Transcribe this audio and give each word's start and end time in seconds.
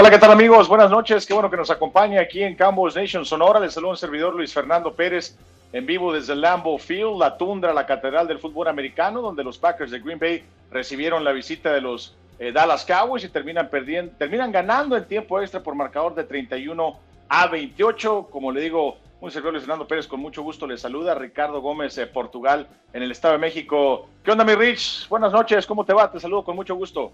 Hola, 0.00 0.10
¿qué 0.10 0.18
tal 0.18 0.32
amigos? 0.32 0.66
Buenas 0.66 0.90
noches, 0.90 1.26
qué 1.26 1.34
bueno 1.34 1.50
que 1.50 1.58
nos 1.58 1.70
acompaña 1.70 2.22
aquí 2.22 2.42
en 2.42 2.54
Campos 2.54 2.96
Nation 2.96 3.26
Sonora. 3.26 3.60
Les 3.60 3.74
saluda 3.74 3.90
un 3.90 3.96
servidor 3.98 4.34
Luis 4.34 4.50
Fernando 4.50 4.94
Pérez 4.94 5.36
en 5.74 5.84
vivo 5.84 6.10
desde 6.10 6.34
Lambeau 6.34 6.78
Field, 6.78 7.18
la 7.18 7.36
tundra, 7.36 7.74
la 7.74 7.84
catedral 7.84 8.26
del 8.26 8.38
fútbol 8.38 8.68
americano, 8.68 9.20
donde 9.20 9.44
los 9.44 9.58
Packers 9.58 9.90
de 9.90 10.00
Green 10.00 10.18
Bay 10.18 10.42
recibieron 10.70 11.22
la 11.22 11.32
visita 11.32 11.70
de 11.74 11.82
los 11.82 12.16
eh, 12.38 12.50
Dallas 12.50 12.86
Cowboys 12.86 13.24
y 13.24 13.28
terminan 13.28 14.50
ganando 14.50 14.96
en 14.96 15.06
tiempo 15.06 15.38
extra 15.38 15.62
por 15.62 15.74
marcador 15.74 16.14
de 16.14 16.24
31 16.24 16.98
a 17.28 17.46
28. 17.48 18.28
Como 18.30 18.52
le 18.52 18.62
digo, 18.62 18.96
un 19.20 19.30
servidor 19.30 19.52
Luis 19.52 19.64
Fernando 19.64 19.86
Pérez 19.86 20.06
con 20.06 20.20
mucho 20.20 20.42
gusto 20.42 20.66
le 20.66 20.78
saluda. 20.78 21.14
Ricardo 21.14 21.60
Gómez, 21.60 21.94
de 21.96 22.06
Portugal, 22.06 22.66
en 22.94 23.02
el 23.02 23.10
Estado 23.10 23.34
de 23.34 23.40
México. 23.40 24.08
¿Qué 24.24 24.30
onda, 24.30 24.46
mi 24.46 24.54
Rich? 24.54 25.10
Buenas 25.10 25.30
noches, 25.30 25.66
¿cómo 25.66 25.84
te 25.84 25.92
va? 25.92 26.10
Te 26.10 26.18
saludo 26.18 26.42
con 26.42 26.56
mucho 26.56 26.74
gusto. 26.74 27.12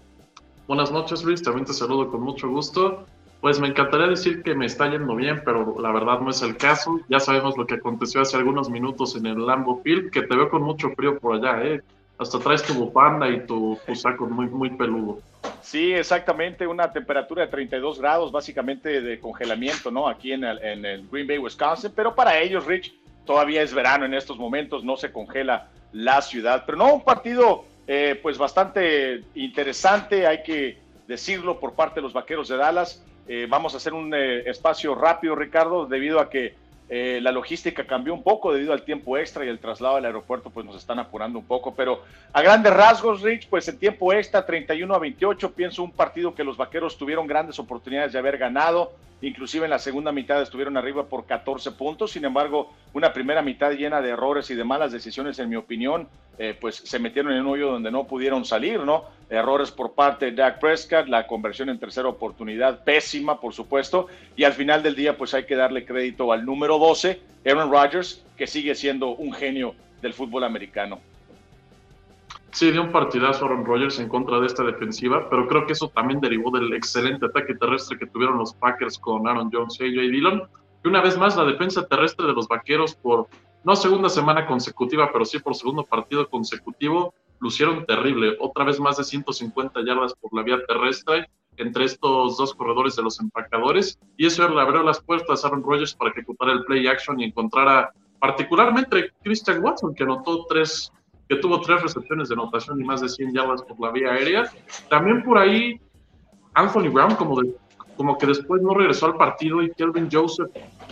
Buenas 0.67 0.91
noches, 0.91 1.23
Luis. 1.23 1.41
También 1.41 1.65
te 1.65 1.73
saludo 1.73 2.11
con 2.11 2.21
mucho 2.21 2.49
gusto. 2.49 3.05
Pues 3.39 3.59
me 3.59 3.67
encantaría 3.67 4.07
decir 4.07 4.43
que 4.43 4.53
me 4.53 4.65
está 4.65 4.89
yendo 4.89 5.15
bien, 5.15 5.41
pero 5.45 5.79
la 5.79 5.91
verdad 5.93 6.19
no 6.19 6.29
es 6.29 6.41
el 6.41 6.57
caso. 6.57 6.99
Ya 7.07 7.21
sabemos 7.21 7.57
lo 7.57 7.65
que 7.65 7.75
aconteció 7.75 8.19
hace 8.19 8.35
algunos 8.35 8.69
minutos 8.69 9.15
en 9.15 9.27
el 9.27 9.45
Lambo 9.45 9.81
Field, 9.81 10.11
que 10.11 10.23
te 10.23 10.35
veo 10.35 10.49
con 10.49 10.63
mucho 10.63 10.89
frío 10.89 11.17
por 11.19 11.35
allá, 11.35 11.63
¿eh? 11.63 11.81
Hasta 12.17 12.39
traes 12.39 12.63
tu 12.63 12.73
bufanda 12.73 13.29
y 13.29 13.45
tu, 13.45 13.79
saco 13.93 14.25
muy, 14.25 14.47
muy 14.47 14.71
peludo. 14.71 15.19
Sí, 15.61 15.93
exactamente, 15.93 16.67
una 16.67 16.91
temperatura 16.91 17.45
de 17.45 17.51
32 17.51 17.99
grados, 17.99 18.31
básicamente 18.31 19.01
de 19.01 19.19
congelamiento, 19.19 19.91
¿no? 19.91 20.07
Aquí 20.09 20.33
en 20.33 20.43
en 20.43 20.83
el 20.83 21.07
Green 21.09 21.27
Bay, 21.27 21.37
Wisconsin, 21.37 21.91
pero 21.95 22.15
para 22.15 22.39
ellos, 22.39 22.65
Rich, 22.65 22.93
todavía 23.25 23.61
es 23.61 23.73
verano 23.73 24.03
en 24.03 24.15
estos 24.15 24.37
momentos, 24.37 24.83
no 24.83 24.97
se 24.97 25.11
congela 25.11 25.69
la 25.93 26.21
ciudad. 26.21 26.63
Pero 26.65 26.79
no, 26.79 26.95
un 26.95 27.03
partido 27.03 27.65
eh, 27.87 28.19
pues 28.21 28.37
bastante 28.37 29.23
interesante, 29.33 30.27
hay 30.27 30.43
que 30.43 30.77
decirlo, 31.07 31.59
por 31.59 31.73
parte 31.73 31.95
de 31.95 32.01
los 32.01 32.13
Vaqueros 32.13 32.49
de 32.49 32.57
Dallas. 32.57 33.03
Eh, 33.27 33.47
vamos 33.49 33.73
a 33.73 33.77
hacer 33.77 33.93
un 33.93 34.13
eh, 34.13 34.49
espacio 34.49 34.93
rápido, 34.93 35.35
Ricardo, 35.35 35.85
debido 35.85 36.19
a 36.19 36.29
que 36.29 36.55
eh, 36.89 37.19
la 37.21 37.33
logística 37.33 37.85
cambió 37.85 38.13
un 38.13 38.23
poco 38.23 38.53
debido 38.53 38.71
al 38.71 38.83
tiempo 38.83 39.17
extra 39.17 39.43
y 39.43 39.49
el 39.49 39.59
traslado 39.59 39.97
al 39.97 40.05
aeropuerto, 40.05 40.49
pues 40.49 40.65
nos 40.65 40.77
están 40.77 40.99
apurando 40.99 41.37
un 41.39 41.45
poco. 41.45 41.75
Pero 41.75 42.03
a 42.31 42.41
grandes 42.41 42.73
rasgos, 42.73 43.21
Rich, 43.21 43.49
pues 43.49 43.67
en 43.67 43.77
tiempo 43.77 44.13
extra, 44.13 44.45
31 44.45 44.93
a 44.93 44.99
28, 44.99 45.51
pienso 45.51 45.83
un 45.83 45.91
partido 45.91 46.33
que 46.33 46.45
los 46.45 46.55
vaqueros 46.55 46.97
tuvieron 46.97 47.27
grandes 47.27 47.59
oportunidades 47.59 48.13
de 48.13 48.19
haber 48.19 48.37
ganado. 48.37 48.93
Inclusive 49.21 49.65
en 49.65 49.71
la 49.71 49.79
segunda 49.79 50.11
mitad 50.11 50.41
estuvieron 50.41 50.77
arriba 50.77 51.05
por 51.05 51.25
14 51.25 51.71
puntos. 51.71 52.11
Sin 52.11 52.23
embargo, 52.23 52.71
una 52.93 53.13
primera 53.13 53.41
mitad 53.41 53.71
llena 53.71 54.01
de 54.01 54.09
errores 54.09 54.49
y 54.51 54.55
de 54.55 54.63
malas 54.63 54.91
decisiones, 54.91 55.39
en 55.39 55.49
mi 55.49 55.55
opinión, 55.55 56.07
eh, 56.37 56.55
pues 56.59 56.75
se 56.75 56.99
metieron 56.99 57.33
en 57.33 57.41
un 57.41 57.47
hoyo 57.47 57.71
donde 57.71 57.89
no 57.89 58.05
pudieron 58.05 58.45
salir, 58.45 58.79
¿no? 58.81 59.05
Errores 59.29 59.71
por 59.71 59.93
parte 59.93 60.27
de 60.27 60.31
Dak 60.33 60.59
Prescott, 60.59 61.07
la 61.07 61.25
conversión 61.25 61.69
en 61.69 61.79
tercera 61.79 62.07
oportunidad 62.07 62.83
pésima, 62.83 63.41
por 63.41 63.53
supuesto. 63.53 64.07
Y 64.35 64.43
al 64.43 64.53
final 64.53 64.83
del 64.83 64.95
día, 64.95 65.17
pues 65.17 65.33
hay 65.33 65.45
que 65.45 65.55
darle 65.55 65.83
crédito 65.83 66.31
al 66.31 66.45
número 66.45 66.77
12, 66.77 67.19
Aaron 67.45 67.71
Rodgers, 67.71 68.23
que 68.37 68.45
sigue 68.45 68.75
siendo 68.75 69.09
un 69.09 69.33
genio 69.33 69.73
del 70.01 70.13
fútbol 70.13 70.43
americano. 70.43 70.99
Sí, 72.51 72.71
dio 72.71 72.81
un 72.81 72.91
partidazo 72.91 73.45
Aaron 73.45 73.65
Rodgers 73.65 73.99
en 73.99 74.09
contra 74.09 74.39
de 74.39 74.47
esta 74.47 74.63
defensiva, 74.63 75.29
pero 75.29 75.47
creo 75.47 75.65
que 75.65 75.73
eso 75.73 75.89
también 75.89 76.19
derivó 76.19 76.49
del 76.51 76.73
excelente 76.73 77.25
ataque 77.25 77.55
terrestre 77.55 77.99
que 77.99 78.07
tuvieron 78.07 78.37
los 78.37 78.53
Packers 78.53 78.97
con 78.97 79.27
Aaron 79.27 79.49
Jones 79.51 79.77
y 79.79 79.83
AJ 79.83 80.11
Dillon. 80.11 80.43
Y 80.83 80.87
una 80.87 81.01
vez 81.01 81.17
más, 81.17 81.35
la 81.35 81.45
defensa 81.45 81.85
terrestre 81.85 82.25
de 82.25 82.33
los 82.33 82.47
vaqueros, 82.47 82.95
por 82.95 83.27
no 83.63 83.75
segunda 83.75 84.09
semana 84.09 84.47
consecutiva, 84.47 85.11
pero 85.11 85.25
sí 85.25 85.39
por 85.39 85.55
segundo 85.55 85.83
partido 85.83 86.29
consecutivo, 86.29 87.13
lucieron 87.39 87.85
terrible. 87.85 88.37
Otra 88.39 88.63
vez 88.63 88.79
más 88.79 88.97
de 88.97 89.03
150 89.03 89.81
yardas 89.85 90.13
por 90.15 90.33
la 90.33 90.43
vía 90.43 90.57
terrestre 90.65 91.29
entre 91.57 91.85
estos 91.85 92.37
dos 92.37 92.53
corredores 92.55 92.95
de 92.95 93.03
los 93.03 93.19
empacadores. 93.19 93.99
Y 94.15 94.25
eso 94.25 94.47
le 94.47 94.61
abrió 94.61 94.83
las 94.83 95.01
puertas 95.01 95.43
a 95.43 95.47
Aaron 95.47 95.63
Rodgers 95.63 95.93
para 95.93 96.11
ejecutar 96.11 96.49
el 96.49 96.63
play 96.65 96.87
action 96.87 97.19
y 97.19 97.25
encontrara 97.25 97.91
particularmente 98.19 99.11
Christian 99.23 99.63
Watson, 99.63 99.93
que 99.93 100.03
anotó 100.03 100.45
tres 100.47 100.91
que 101.27 101.35
tuvo 101.37 101.61
tres 101.61 101.81
recepciones 101.81 102.29
de 102.29 102.35
anotación 102.35 102.79
y 102.79 102.83
más 102.83 103.01
de 103.01 103.09
100 103.09 103.33
yardas 103.33 103.61
por 103.63 103.79
la 103.79 103.91
vía 103.91 104.11
aérea. 104.11 104.51
También 104.89 105.23
por 105.23 105.37
ahí 105.37 105.79
Anthony 106.53 106.89
Brown 106.89 107.15
como, 107.15 107.41
como 107.95 108.17
que 108.17 108.27
después 108.27 108.61
no 108.61 108.73
regresó 108.73 109.07
al 109.07 109.17
partido 109.17 109.61
y 109.61 109.71
Kelvin 109.71 110.09
Joseph 110.11 110.49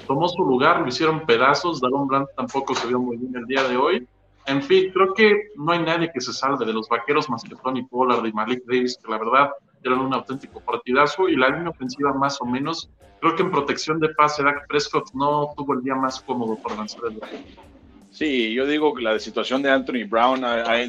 tomó 0.07 0.27
su 0.27 0.43
lugar, 0.43 0.81
lo 0.81 0.87
hicieron 0.87 1.25
pedazos, 1.25 1.81
Daron 1.81 2.07
Brandt 2.07 2.29
tampoco 2.35 2.75
se 2.75 2.87
vio 2.87 2.99
muy 2.99 3.17
bien 3.17 3.35
el 3.35 3.45
día 3.45 3.63
de 3.67 3.77
hoy. 3.77 4.07
En 4.47 4.61
fin, 4.61 4.91
creo 4.93 5.13
que 5.13 5.49
no 5.55 5.71
hay 5.71 5.79
nadie 5.79 6.11
que 6.13 6.21
se 6.21 6.31
salve 6.31 6.65
de 6.65 6.73
los 6.73 6.87
vaqueros 6.87 7.29
más 7.29 7.43
que 7.43 7.55
Tony 7.55 7.83
Pollard 7.83 8.23
y 8.25 8.31
Malik 8.31 8.63
Davis, 8.65 8.99
que 9.03 9.11
la 9.11 9.17
verdad 9.17 9.49
eran 9.83 9.99
un 9.99 10.13
auténtico 10.13 10.59
partidazo 10.59 11.27
y 11.29 11.35
la 11.35 11.49
línea 11.49 11.69
ofensiva 11.69 12.13
más 12.13 12.39
o 12.41 12.45
menos. 12.45 12.89
Creo 13.21 13.35
que 13.35 13.41
en 13.41 13.51
protección 13.51 13.99
de 13.99 14.09
pase, 14.09 14.43
Dak 14.43 14.67
Prescott 14.67 15.11
no 15.13 15.49
tuvo 15.57 15.73
el 15.73 15.81
día 15.81 15.95
más 15.95 16.21
cómodo 16.21 16.57
para 16.61 16.75
lanzar 16.75 17.01
el 17.09 17.19
Sí, 18.15 18.53
yo 18.53 18.65
digo 18.65 18.93
que 18.93 19.03
la 19.03 19.19
situación 19.19 19.61
de 19.61 19.69
Anthony 19.69 20.07
Brown 20.07 20.39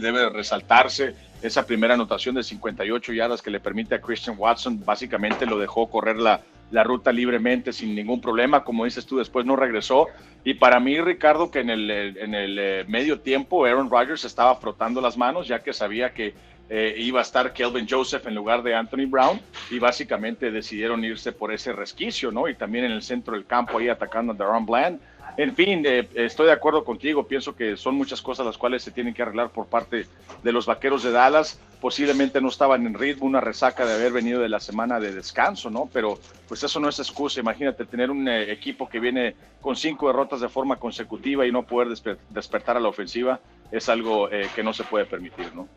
debe 0.01 0.31
resaltarse. 0.31 1.13
Esa 1.43 1.67
primera 1.67 1.95
anotación 1.95 2.37
de 2.37 2.45
58 2.45 3.13
yardas 3.13 3.43
que 3.43 3.51
le 3.51 3.59
permite 3.59 3.97
a 3.97 4.01
Christian 4.01 4.37
Watson, 4.39 4.85
básicamente 4.85 5.45
lo 5.45 5.59
dejó 5.59 5.91
correr 5.91 6.19
la, 6.19 6.41
la 6.71 6.85
ruta 6.85 7.11
libremente 7.11 7.73
sin 7.73 7.97
ningún 7.97 8.21
problema. 8.21 8.63
Como 8.63 8.85
dices 8.85 9.07
tú, 9.07 9.19
después 9.19 9.45
no 9.45 9.57
regresó. 9.57 10.07
Y 10.45 10.55
para 10.55 10.79
mí, 10.79 11.01
Ricardo, 11.01 11.51
que 11.51 11.59
en 11.59 11.71
el, 11.71 11.91
en 11.91 12.33
el 12.33 12.59
eh, 12.61 12.85
medio 12.87 13.19
tiempo 13.19 13.65
Aaron 13.65 13.91
Rodgers 13.91 14.25
estaba 14.25 14.55
frotando 14.55 15.01
las 15.01 15.17
manos, 15.17 15.49
ya 15.49 15.59
que 15.65 15.73
sabía 15.73 16.15
que 16.15 16.33
eh, 16.71 16.95
iba 16.97 17.19
a 17.19 17.23
estar 17.23 17.53
Kelvin 17.53 17.89
Joseph 17.91 18.25
en 18.29 18.37
lugar 18.37 18.63
de 18.63 18.77
Anthony 18.77 19.07
Brown 19.09 19.41
y 19.69 19.81
básicamente 19.81 20.53
decidieron 20.53 21.05
irse 21.05 21.33
por 21.33 21.53
ese 21.53 21.73
resquicio, 21.73 22.31
¿no? 22.31 22.49
Y 22.49 22.55
también 22.55 22.85
en 22.85 22.93
el 22.93 23.03
centro 23.03 23.35
del 23.35 23.47
campo 23.47 23.79
ahí 23.79 23.89
atacando 23.89 24.33
a 24.33 24.37
Daron 24.37 24.65
Bland 24.65 25.01
en 25.37 25.55
fin, 25.55 25.83
eh, 25.85 26.09
estoy 26.15 26.47
de 26.47 26.53
acuerdo 26.53 26.85
contigo. 26.85 27.27
Pienso 27.27 27.55
que 27.55 27.77
son 27.77 27.95
muchas 27.95 28.23
cosas 28.23 28.47
las 28.47 28.57
cuales 28.57 28.83
se 28.83 28.91
tienen 28.91 29.13
que 29.13 29.23
arreglar 29.23 29.51
por 29.51 29.67
parte 29.67 30.07
de 30.43 30.53
los 30.53 30.67
vaqueros 30.67 31.03
de 31.03 31.11
Dallas. 31.11 31.61
Posiblemente 31.81 32.41
no 32.41 32.49
estaban 32.49 32.87
en 32.87 32.95
ritmo, 32.95 33.27
una 33.27 33.41
resaca 33.41 33.85
de 33.85 33.95
haber 33.95 34.13
venido 34.13 34.41
de 34.41 34.49
la 34.49 34.61
semana 34.61 34.99
de 34.99 35.13
descanso, 35.13 35.69
¿no? 35.69 35.91
Pero 35.93 36.19
pues 36.49 36.63
eso 36.63 36.81
no 36.81 36.89
es 36.89 36.99
excusa. 36.99 37.41
Imagínate 37.41 37.85
tener 37.85 38.11
un 38.11 38.27
eh, 38.29 38.51
equipo 38.51 38.89
que 38.89 38.99
viene 38.99 39.37
con 39.61 39.77
cinco 39.77 40.07
derrotas 40.07 40.41
de 40.41 40.49
forma 40.49 40.77
consecutiva 40.77 41.47
y 41.47 41.53
no 41.53 41.65
poder 41.65 41.89
despertar 42.31 42.77
a 42.77 42.81
la 42.81 42.89
ofensiva 42.89 43.41
es 43.71 43.89
algo 43.89 44.31
eh, 44.31 44.49
que 44.55 44.63
no 44.63 44.73
se 44.73 44.85
puede 44.85 45.05
permitir, 45.05 45.55
¿no? 45.55 45.69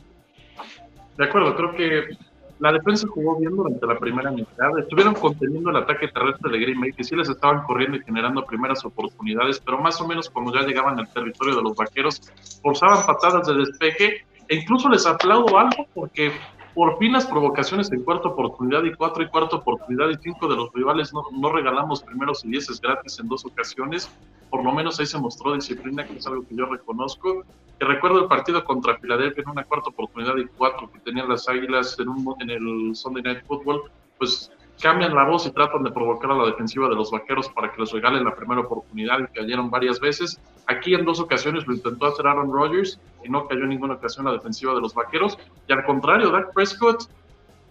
De 1.18 1.26
acuerdo, 1.26 1.54
creo 1.56 1.76
que 1.76 2.18
la 2.59 2.74
defensa 2.74 3.08
jugó 3.08 3.38
bien 3.38 3.56
durante 3.56 3.86
la 3.88 3.97
primera 3.97 4.31
mitad. 4.31 4.78
Estuvieron 4.78 5.16
conteniendo 5.16 5.70
el 5.70 5.78
ataque 5.78 6.09
terrestre 6.09 6.52
de 6.52 6.59
Green 6.59 6.80
Bay, 6.80 6.92
que 6.92 7.03
sí 7.03 7.16
les 7.16 7.30
estaban 7.30 7.64
corriendo 7.64 7.97
y 7.97 8.03
generando 8.03 8.46
primeras 8.46 8.84
oportunidades, 8.84 9.59
pero 9.59 9.80
más 9.80 10.00
o 10.02 10.08
menos 10.08 10.30
cuando 10.30 10.53
ya 10.53 10.68
llegaban 10.68 11.00
al 11.00 11.12
territorio 11.12 11.56
de 11.56 11.64
los 11.64 11.75
vaqueros, 11.75 12.22
forzaban 12.62 13.06
patadas 13.06 13.48
de 13.48 13.56
despeje. 13.56 14.25
E 14.50 14.56
incluso 14.56 14.90
les 14.90 15.06
aplaudo 15.06 15.58
algo 15.58 15.88
porque 15.94 16.31
por 16.74 16.98
fin 16.98 17.14
las 17.14 17.28
provocaciones 17.28 17.92
en 17.92 18.03
cuarta 18.03 18.30
oportunidad 18.30 18.84
y 18.84 18.94
cuatro 18.94 19.24
y 19.24 19.30
cuarta 19.30 19.58
oportunidad 19.58 20.10
y 20.10 20.18
cinco 20.22 20.48
de 20.48 20.56
los 20.56 20.74
rivales 20.74 21.13
no, 21.13 21.24
no 21.31 21.51
regalamos 21.51 22.04
primeros 22.04 22.44
y 22.45 22.50
dieces 22.50 22.81
gratis 22.81 23.19
en 23.19 23.28
dos 23.28 23.45
ocasiones. 23.45 24.10
Por 24.50 24.63
lo 24.63 24.72
menos 24.72 25.00
ahí 25.00 25.06
se 25.06 25.19
mostró 25.19 25.54
disciplina, 25.54 26.06
que 26.06 26.18
es 26.18 26.28
algo 26.28 26.45
que 26.48 26.56
yo 26.56 26.66
reconozco. 26.66 27.45
Recuerdo 27.80 28.20
el 28.20 28.28
partido 28.28 28.64
contra 28.64 28.98
Filadelfia 28.98 29.44
en 29.44 29.50
una 29.50 29.64
cuarta 29.64 29.90
oportunidad 29.90 30.36
y 30.38 30.46
cuatro 30.46 30.92
que 30.92 31.00
tenían 31.00 31.30
las 31.30 31.48
Águilas 31.48 31.98
en, 32.00 32.10
un, 32.10 32.36
en 32.40 32.50
el 32.50 32.96
Sunday 32.96 33.24
Night 33.24 33.46
Football, 33.46 33.84
pues 34.18 34.52
cambian 34.81 35.14
la 35.14 35.26
voz 35.26 35.46
y 35.46 35.52
tratan 35.52 35.84
de 35.84 35.92
provocar 35.92 36.31
a 36.31 36.36
la 36.36 36.46
defensiva 36.46 36.88
de 36.88 36.96
los 36.96 37.12
vaqueros 37.12 37.50
para 37.50 37.72
que 37.72 37.81
les 37.81 37.92
regalen 37.92 38.24
la 38.24 38.36
primera 38.36 38.62
oportunidad 38.62 39.20
y 39.20 39.28
cayeron 39.38 39.70
varias 39.70 40.00
veces. 40.00 40.40
Aquí 40.68 40.94
en 40.94 41.06
dos 41.06 41.20
ocasiones 41.20 41.68
lo 41.68 41.74
intentó 41.74 42.08
hacer 42.08 42.28
Aaron 42.28 42.52
Rodgers 42.52 43.00
y 43.24 43.30
no 43.30 43.48
cayó 43.48 43.64
en 43.64 43.70
ninguna 43.70 43.96
ocasión 43.96 44.26
la 44.26 44.34
defensiva 44.34 44.74
de 44.74 44.81
los 44.81 44.94
vaqueros. 44.94 45.38
Y 45.68 45.74
al 45.74 45.84
contrario, 45.84 46.31
Dak 46.31 46.54
Prescott 46.54 47.10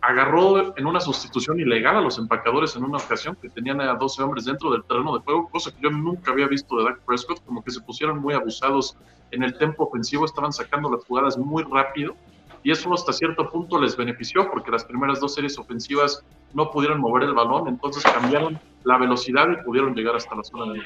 agarró 0.01 0.77
en 0.77 0.87
una 0.87 1.01
sustitución 1.01 1.59
ilegal 1.61 1.97
a 1.97 2.01
los 2.01 2.19
empacadores 2.19 2.77
en 2.77 2.85
una 2.85 2.99
ocasión 2.99 3.37
que 3.41 3.49
tenían 3.49 3.81
a 3.81 3.95
12 3.95 4.23
hombres 4.23 4.45
dentro 4.45 4.71
del 4.71 4.85
terreno 4.85 5.17
de 5.17 5.25
juego, 5.25 5.49
cosa 5.49 5.73
que 5.73 5.83
yo 5.83 5.91
nunca 5.91 6.33
había 6.33 6.47
visto 6.47 6.77
de 6.77 6.85
Dak 6.85 7.01
Prescott, 7.01 7.45
como 7.45 7.63
que 7.63 7.71
se 7.71 7.81
pusieron 7.81 8.21
muy 8.21 8.35
abusados 8.35 8.97
en 9.31 9.43
el 9.43 9.57
tempo 9.59 9.85
ofensivo, 9.85 10.25
estaban 10.25 10.53
sacando 10.53 10.91
las 10.91 11.05
jugadas 11.05 11.37
muy 11.37 11.65
rápido 11.65 12.15
y 12.63 12.71
eso 12.71 12.93
hasta 12.93 13.13
cierto 13.13 13.51
punto 13.51 13.81
les 13.81 13.97
benefició 13.97 14.51
porque 14.51 14.71
las 14.71 14.85
primeras 14.85 15.21
dos 15.21 15.35
series 15.35 15.59
ofensivas 15.59 16.25
no 16.55 16.71
pudieron 16.71 17.01
mover 17.01 17.25
el 17.25 17.35
balón, 17.35 17.69
entonces 17.69 18.03
cambiaron 18.03 18.59
la 18.85 18.99
velocidad 18.99 19.49
y 19.51 19.65
pudieron 19.65 19.95
llegar 19.95 20.17
hasta 20.17 20.35
la 20.35 20.45
zona 20.45 20.73
de 20.73 20.83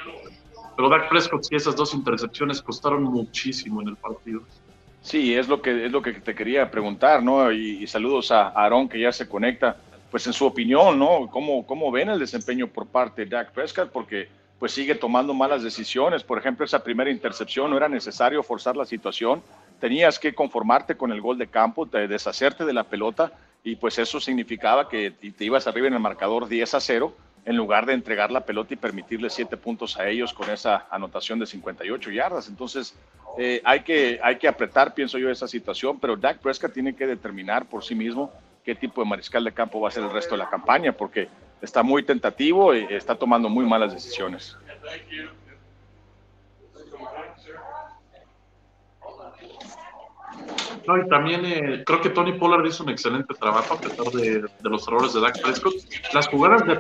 Pero 0.76 0.88
Dak 0.88 1.08
Prescott 1.08 1.46
y 1.50 1.56
esas 1.56 1.76
dos 1.76 1.94
intercepciones 1.94 2.62
costaron 2.62 3.04
muchísimo 3.04 3.82
en 3.82 3.88
el 3.88 3.96
partido. 3.96 4.42
Sí, 5.02 5.34
es 5.34 5.48
lo 5.48 5.60
que 5.60 5.86
es 5.86 5.92
lo 5.92 6.00
que 6.00 6.12
te 6.12 6.34
quería 6.34 6.70
preguntar, 6.70 7.22
¿no? 7.22 7.50
Y, 7.52 7.86
saludos 7.86 8.30
a 8.30 8.48
Aaron 8.48 8.88
que 8.88 9.00
ya 9.00 9.12
se 9.12 9.28
conecta. 9.28 9.76
Pues 10.10 10.26
en 10.26 10.32
su 10.32 10.46
opinión, 10.46 10.98
¿no? 10.98 11.28
¿Cómo, 11.30 11.66
¿Cómo 11.66 11.90
ven 11.90 12.10
el 12.10 12.18
desempeño 12.18 12.66
por 12.66 12.86
parte 12.86 13.24
de 13.24 13.30
Dak 13.30 13.52
Prescott? 13.52 13.90
Porque 13.90 14.28
pues 14.58 14.72
sigue 14.72 14.94
tomando 14.94 15.34
malas 15.34 15.62
decisiones. 15.62 16.22
Por 16.22 16.38
ejemplo, 16.38 16.64
esa 16.64 16.84
primera 16.84 17.10
intercepción 17.10 17.70
no 17.70 17.76
era 17.76 17.88
necesario 17.88 18.42
forzar 18.42 18.76
la 18.76 18.84
situación 18.84 19.42
tenías 19.82 20.20
que 20.20 20.32
conformarte 20.32 20.96
con 20.96 21.10
el 21.10 21.20
gol 21.20 21.38
de 21.38 21.48
campo, 21.48 21.86
deshacerte 21.86 22.64
de 22.64 22.72
la 22.72 22.84
pelota 22.84 23.32
y 23.64 23.74
pues 23.74 23.98
eso 23.98 24.20
significaba 24.20 24.88
que 24.88 25.10
te 25.10 25.44
ibas 25.44 25.66
arriba 25.66 25.88
en 25.88 25.94
el 25.94 25.98
marcador 25.98 26.46
10 26.46 26.74
a 26.74 26.80
0 26.80 27.12
en 27.44 27.56
lugar 27.56 27.86
de 27.86 27.92
entregar 27.92 28.30
la 28.30 28.44
pelota 28.44 28.74
y 28.74 28.76
permitirle 28.76 29.28
siete 29.28 29.56
puntos 29.56 29.98
a 29.98 30.08
ellos 30.08 30.32
con 30.32 30.48
esa 30.50 30.86
anotación 30.90 31.38
de 31.38 31.46
58 31.46 32.10
yardas. 32.10 32.48
Entonces, 32.48 32.94
eh, 33.38 33.60
hay, 33.64 33.80
que, 33.80 34.20
hay 34.22 34.36
que 34.36 34.46
apretar, 34.46 34.94
pienso 34.94 35.18
yo, 35.18 35.30
esa 35.30 35.48
situación, 35.48 35.98
pero 35.98 36.16
Dak 36.16 36.38
Prescott 36.38 36.72
tiene 36.72 36.94
que 36.94 37.06
determinar 37.06 37.66
por 37.66 37.82
sí 37.82 37.94
mismo 37.94 38.32
qué 38.64 38.74
tipo 38.74 39.02
de 39.02 39.08
mariscal 39.08 39.42
de 39.42 39.52
campo 39.52 39.80
va 39.80 39.88
a 39.88 39.92
ser 39.92 40.04
el 40.04 40.10
resto 40.10 40.32
de 40.34 40.38
la 40.38 40.48
campaña, 40.48 40.92
porque 40.92 41.28
está 41.60 41.82
muy 41.82 42.04
tentativo 42.04 42.74
y 42.74 42.86
está 42.90 43.14
tomando 43.16 43.48
muy 43.48 43.64
malas 43.66 43.92
decisiones. 43.92 44.56
No, 50.86 50.98
y 50.98 51.08
también 51.08 51.44
eh, 51.44 51.82
creo 51.86 52.00
que 52.00 52.10
Tony 52.10 52.32
Pollard 52.32 52.66
hizo 52.66 52.82
un 52.82 52.90
excelente 52.90 53.34
trabajo 53.34 53.74
a 53.74 53.80
pesar 53.80 54.06
de, 54.12 54.44
los 54.62 54.88
errores 54.88 55.12
de 55.12 55.20
Dak 55.20 55.40
Prescott. 55.40 55.74
Las 56.12 56.28
jugadas 56.28 56.64
de, 56.66 56.72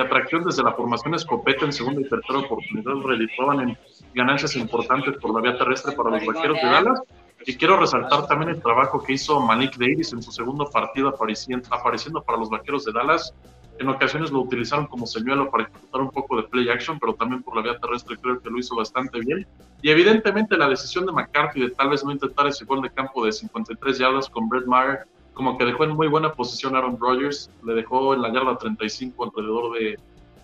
atracción 0.00 0.44
desde 0.44 0.62
la 0.62 0.72
formación 0.72 1.14
escopeta 1.14 1.64
en 1.64 1.72
segunda 1.72 2.00
y 2.00 2.08
tercera 2.08 2.38
oportunidad 2.38 2.94
redituaban 3.04 3.60
en 3.60 3.78
ganancias 4.14 4.56
importantes 4.56 5.14
por 5.20 5.34
la 5.34 5.40
vía 5.40 5.58
terrestre 5.58 5.92
para 5.92 6.10
los 6.10 6.24
vaqueros 6.24 6.56
de 6.62 6.68
Dallas. 6.68 7.02
Y 7.44 7.56
quiero 7.56 7.76
resaltar 7.76 8.26
también 8.26 8.50
el 8.50 8.62
trabajo 8.62 9.02
que 9.02 9.14
hizo 9.14 9.40
Malik 9.40 9.76
Davis 9.76 10.12
en 10.12 10.22
su 10.22 10.30
segundo 10.30 10.64
partido 10.66 11.08
apareciendo, 11.08 11.66
apareciendo 11.70 12.22
para 12.22 12.38
los 12.38 12.48
vaqueros 12.48 12.84
de 12.84 12.92
Dallas. 12.92 13.34
En 13.78 13.88
ocasiones 13.88 14.30
lo 14.30 14.40
utilizaron 14.40 14.86
como 14.86 15.06
señuelo 15.06 15.50
para 15.50 15.64
ejecutar 15.64 16.00
un 16.02 16.10
poco 16.10 16.36
de 16.36 16.44
play 16.44 16.68
action, 16.68 16.98
pero 17.00 17.14
también 17.14 17.42
por 17.42 17.56
la 17.56 17.62
vía 17.62 17.78
terrestre 17.78 18.16
creo 18.20 18.40
que 18.40 18.50
lo 18.50 18.58
hizo 18.58 18.76
bastante 18.76 19.18
bien. 19.20 19.46
Y 19.80 19.90
evidentemente 19.90 20.56
la 20.56 20.68
decisión 20.68 21.06
de 21.06 21.12
McCarthy 21.12 21.60
de 21.60 21.70
tal 21.70 21.90
vez 21.90 22.04
no 22.04 22.12
intentar 22.12 22.46
ese 22.46 22.64
gol 22.64 22.82
de 22.82 22.90
campo 22.90 23.24
de 23.24 23.32
53 23.32 23.98
yardas 23.98 24.28
con 24.28 24.48
Brett 24.48 24.66
Maher, 24.66 25.06
como 25.34 25.56
que 25.56 25.64
dejó 25.64 25.84
en 25.84 25.96
muy 25.96 26.08
buena 26.08 26.32
posición 26.32 26.74
a 26.74 26.78
Aaron 26.78 26.98
Rodgers, 27.00 27.50
le 27.64 27.74
dejó 27.74 28.14
en 28.14 28.22
la 28.22 28.32
yarda 28.32 28.56
35 28.58 29.24
alrededor 29.24 29.72
de, 29.78 29.98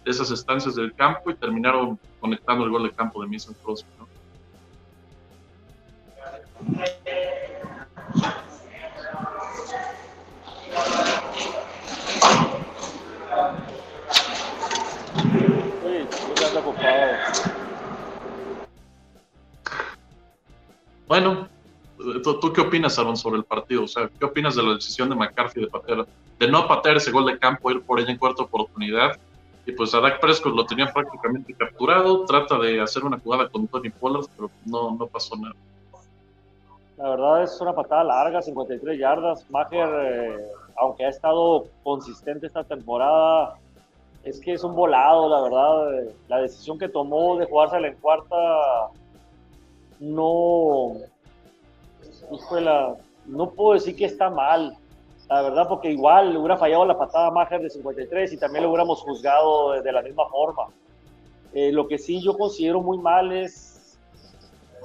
esas 0.04 0.30
estancias 0.30 0.74
del 0.74 0.94
campo 0.94 1.30
y 1.30 1.34
terminaron 1.34 1.98
conectando 2.18 2.64
el 2.64 2.70
gol 2.70 2.84
de 2.84 2.92
campo 2.92 3.20
de 3.20 3.28
Mason 3.28 3.54
Crosby. 3.62 3.86
Bueno, 3.98 4.08
¿tú, 22.40 22.52
qué 22.52 22.60
opinas, 22.60 22.98
Aaron, 22.98 23.16
sobre 23.16 23.38
el 23.38 23.44
partido? 23.44 23.84
O 23.84 23.88
sea, 23.88 24.08
¿qué 24.18 24.24
opinas 24.24 24.54
de 24.56 24.62
la 24.62 24.74
decisión 24.74 25.08
de 25.08 25.14
McCarthy 25.14 25.68
de, 26.38 26.48
no 26.48 26.68
patear 26.68 26.96
ese 26.96 27.10
gol 27.10 27.26
de 27.26 27.38
campo, 27.38 27.70
ir 27.70 27.82
por 27.82 28.00
ella 28.00 28.10
en 28.10 28.18
cuarta 28.18 28.42
oportunidad? 28.42 29.16
Y 29.66 29.72
pues 29.72 29.94
a 29.94 30.00
Dak 30.00 30.20
Prescott 30.20 30.54
lo 30.54 30.64
tenía 30.64 30.92
prácticamente 30.92 31.52
capturado, 31.54 32.24
trata 32.24 32.58
de 32.58 32.80
hacer 32.80 33.04
una 33.04 33.18
jugada 33.18 33.48
con 33.48 33.66
Tony 33.66 33.90
Pollard, 33.90 34.26
pero 34.34 34.50
no, 34.64 34.92
no 34.92 35.06
pasó 35.06 35.36
nada. 35.36 35.54
La 36.96 37.10
verdad 37.10 37.42
es 37.44 37.60
una 37.60 37.74
patada 37.74 38.02
larga, 38.02 38.42
53 38.42 38.98
yardas. 38.98 39.48
Maher, 39.50 39.88
eh, 40.04 40.36
aunque 40.76 41.04
ha 41.04 41.10
estado 41.10 41.66
consistente 41.84 42.46
esta 42.46 42.64
temporada, 42.64 43.56
es 44.24 44.40
que 44.40 44.54
es 44.54 44.64
un 44.64 44.74
volado, 44.74 45.28
la 45.28 45.42
verdad. 45.42 46.12
La 46.28 46.40
decisión 46.40 46.78
que 46.78 46.88
tomó 46.88 47.36
de 47.36 47.46
jugársela 47.46 47.88
en 47.88 47.94
cuarta 47.96 48.36
no, 50.00 50.94
no 53.26 53.50
puedo 53.50 53.74
decir 53.74 53.96
que 53.96 54.06
está 54.06 54.30
mal, 54.30 54.76
la 55.28 55.42
verdad, 55.42 55.68
porque 55.68 55.90
igual 55.90 56.36
hubiera 56.36 56.56
fallado 56.56 56.86
la 56.86 56.98
patada 56.98 57.30
Maher 57.30 57.60
de 57.60 57.70
53 57.70 58.32
y 58.32 58.36
también 58.38 58.64
lo 58.64 58.70
hubiéramos 58.70 59.02
juzgado 59.02 59.80
de, 59.80 59.92
la 59.92 60.02
misma 60.02 60.26
forma. 60.28 60.68
Eh, 61.52 61.70
lo 61.72 61.86
que 61.86 61.98
sí 61.98 62.22
yo 62.22 62.36
considero 62.36 62.80
muy 62.80 62.98
mal 62.98 63.32
es, 63.32 63.98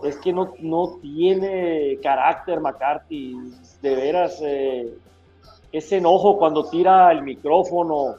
es 0.03 0.18
que 0.18 0.33
no, 0.33 0.53
no 0.59 0.97
tiene 1.01 1.97
carácter 2.01 2.59
McCarthy, 2.59 3.36
de 3.81 3.95
veras, 3.95 4.41
eh, 4.41 4.94
ese 5.71 5.97
enojo 5.97 6.38
cuando 6.38 6.69
tira 6.69 7.12
el 7.12 7.24
micrófono, 7.24 8.15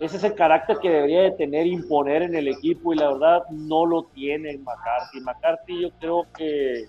ese 0.00 0.16
es 0.16 0.24
el 0.24 0.34
carácter 0.34 0.78
que 0.78 0.90
debería 0.90 1.22
de 1.22 1.32
tener, 1.32 1.66
imponer 1.66 2.22
en 2.22 2.36
el 2.36 2.46
equipo 2.46 2.94
y 2.94 2.96
la 2.96 3.12
verdad 3.12 3.42
no 3.50 3.84
lo 3.84 4.04
tiene 4.04 4.56
McCarthy. 4.58 5.20
McCarthy 5.20 5.82
yo 5.82 5.90
creo 5.98 6.26
que 6.36 6.86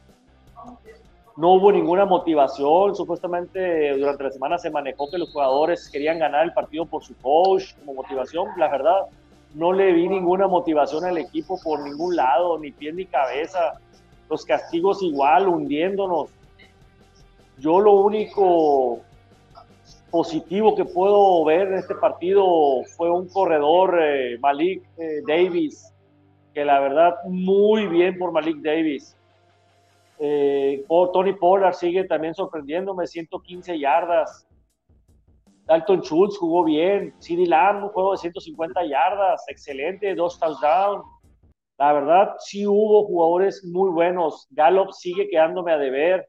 no 1.39 1.53
hubo 1.53 1.71
ninguna 1.71 2.05
motivación. 2.05 2.95
Supuestamente 2.95 3.97
durante 3.97 4.25
la 4.25 4.31
semana 4.31 4.57
se 4.57 4.69
manejó 4.69 5.09
que 5.09 5.17
los 5.17 5.31
jugadores 5.31 5.89
querían 5.89 6.19
ganar 6.19 6.43
el 6.43 6.51
partido 6.51 6.85
por 6.85 7.01
su 7.01 7.15
coach 7.15 7.75
como 7.79 7.93
motivación. 7.93 8.47
La 8.57 8.67
verdad, 8.67 9.05
no 9.55 9.71
le 9.71 9.93
vi 9.93 10.09
ninguna 10.09 10.47
motivación 10.47 11.05
al 11.05 11.17
equipo 11.17 11.57
por 11.63 11.81
ningún 11.81 12.17
lado, 12.17 12.59
ni 12.59 12.71
pie 12.71 12.91
ni 12.91 13.05
cabeza. 13.05 13.79
Los 14.29 14.43
castigos 14.43 15.01
igual, 15.01 15.47
hundiéndonos. 15.47 16.29
Yo 17.57 17.79
lo 17.79 17.93
único 17.93 18.99
positivo 20.11 20.75
que 20.75 20.83
puedo 20.83 21.45
ver 21.45 21.69
en 21.69 21.75
este 21.75 21.95
partido 21.95 22.83
fue 22.97 23.09
un 23.09 23.29
corredor, 23.29 23.97
eh, 24.01 24.37
Malik 24.41 24.83
eh, 24.97 25.21
Davis, 25.25 25.93
que 26.53 26.65
la 26.65 26.81
verdad 26.81 27.15
muy 27.29 27.87
bien 27.87 28.17
por 28.17 28.33
Malik 28.33 28.57
Davis. 28.57 29.15
Eh, 30.19 30.85
Tony 30.87 31.33
Pollard 31.33 31.73
sigue 31.73 32.03
también 32.03 32.35
sorprendiéndome, 32.35 33.07
115 33.07 33.79
yardas. 33.79 34.45
Dalton 35.65 36.01
Schultz 36.01 36.37
jugó 36.37 36.65
bien. 36.65 37.13
CD 37.19 37.45
Lamb, 37.45 37.83
un 37.85 37.89
juego 37.89 38.11
de 38.11 38.17
150 38.17 38.85
yardas, 38.85 39.45
excelente, 39.47 40.13
dos 40.15 40.39
touchdowns. 40.39 41.05
La 41.77 41.93
verdad, 41.93 42.35
sí 42.39 42.67
hubo 42.67 43.05
jugadores 43.05 43.63
muy 43.63 43.89
buenos. 43.89 44.47
Gallup 44.49 44.91
sigue 44.91 45.29
quedándome 45.29 45.71
a 45.71 45.77
deber. 45.77 46.27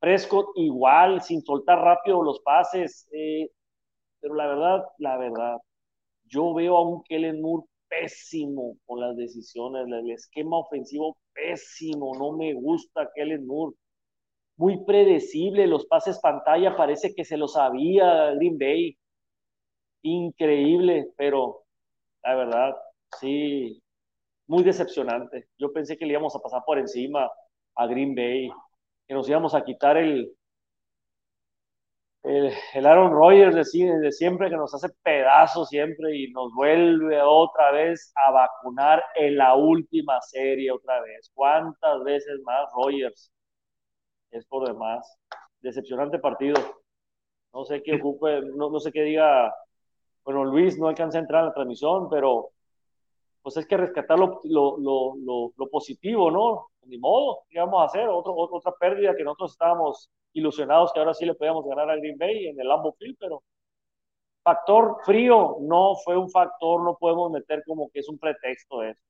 Prescott 0.00 0.46
igual, 0.56 1.22
sin 1.22 1.42
soltar 1.42 1.78
rápido 1.78 2.22
los 2.22 2.40
pases. 2.40 3.08
Eh, 3.12 3.48
pero 4.20 4.34
la 4.34 4.48
verdad, 4.48 4.84
la 4.98 5.16
verdad, 5.18 5.58
yo 6.24 6.52
veo 6.54 6.76
a 6.76 6.82
un 6.82 7.02
Kellen 7.04 7.40
Moore 7.40 7.66
pésimo 7.90 8.76
con 8.86 9.00
las 9.00 9.16
decisiones, 9.16 9.86
el 9.86 10.10
esquema 10.12 10.58
ofensivo 10.58 11.18
pésimo, 11.34 12.12
no 12.18 12.32
me 12.32 12.54
gusta 12.54 13.10
Kellen 13.14 13.46
Moore. 13.46 13.76
Muy 14.56 14.84
predecible, 14.84 15.66
los 15.66 15.86
pases 15.86 16.18
pantalla 16.20 16.76
parece 16.76 17.14
que 17.14 17.24
se 17.24 17.36
lo 17.36 17.48
sabía 17.48 18.32
Green 18.34 18.58
Bay. 18.58 18.96
Increíble, 20.02 21.08
pero 21.16 21.64
la 22.22 22.34
verdad, 22.36 22.76
sí, 23.20 23.82
muy 24.46 24.62
decepcionante. 24.62 25.48
Yo 25.58 25.72
pensé 25.72 25.96
que 25.98 26.06
le 26.06 26.12
íbamos 26.12 26.34
a 26.36 26.40
pasar 26.40 26.62
por 26.64 26.78
encima 26.78 27.30
a 27.74 27.86
Green 27.86 28.14
Bay 28.14 28.50
que 29.10 29.14
nos 29.14 29.28
íbamos 29.28 29.56
a 29.56 29.64
quitar 29.64 29.96
el, 29.96 30.32
el, 32.22 32.86
Aaron 32.86 33.12
Rodgers 33.12 33.54
de, 33.54 33.98
de, 34.00 34.12
siempre, 34.12 34.50
que 34.50 34.56
nos 34.56 34.74
hace 34.74 34.88
pedazos 35.02 35.68
siempre 35.68 36.16
y 36.16 36.30
nos 36.32 36.52
vuelve 36.54 37.20
otra 37.22 37.72
vez 37.72 38.12
a 38.26 38.30
vacunar 38.30 39.02
en 39.16 39.36
la 39.36 39.54
última 39.54 40.20
serie 40.20 40.70
otra 40.70 41.00
vez. 41.00 41.30
¿Cuántas 41.34 42.02
veces 42.04 42.40
más 42.44 42.68
Rodgers? 42.74 43.32
Es 44.30 44.46
por 44.46 44.66
demás. 44.68 45.18
Decepcionante 45.60 46.18
partido. 46.18 46.60
No 47.52 47.64
sé 47.64 47.82
qué 47.82 47.94
ocupe, 47.94 48.42
no, 48.54 48.70
no 48.70 48.80
sé 48.80 48.92
qué 48.92 49.02
diga. 49.02 49.52
Bueno, 50.24 50.44
Luis 50.44 50.78
no 50.78 50.88
alcanza 50.88 51.18
a 51.18 51.22
entrar 51.22 51.40
en 51.40 51.48
la 51.48 51.54
transmisión, 51.54 52.08
pero 52.10 52.50
pues 53.42 53.56
es 53.56 53.66
que 53.66 53.76
rescatar 53.76 54.18
lo, 54.18 54.40
lo, 54.44 54.76
lo, 54.78 55.52
lo 55.56 55.66
positivo, 55.68 56.30
¿no? 56.30 56.68
Ni 56.86 56.98
modo, 56.98 57.40
¿qué 57.48 57.58
vamos 57.58 57.82
a 57.82 57.84
hacer? 57.86 58.08
Otro, 58.08 58.34
otra 58.34 58.72
pérdida 58.78 59.16
que 59.16 59.24
nosotros 59.24 59.52
estábamos 59.52 60.10
ilusionados 60.32 60.92
que 60.92 61.00
ahora 61.00 61.14
sí 61.14 61.24
le 61.24 61.34
podíamos 61.34 61.64
ganar 61.66 61.90
a 61.90 61.96
Green 61.96 62.18
Bay 62.18 62.48
en 62.48 62.60
el 62.60 62.68
Lambeau 62.68 62.94
Field, 62.98 63.16
pero 63.18 63.42
factor 64.42 64.96
frío 65.04 65.56
no 65.60 65.94
fue 66.04 66.16
un 66.16 66.30
factor, 66.30 66.82
no 66.82 66.96
podemos 66.98 67.30
meter 67.30 67.62
como 67.66 67.90
que 67.90 68.00
es 68.00 68.08
un 68.08 68.18
pretexto 68.18 68.82
eso. 68.82 69.00